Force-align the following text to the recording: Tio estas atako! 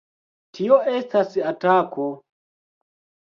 Tio 0.59 0.77
estas 0.99 1.35
atako! 1.51 2.07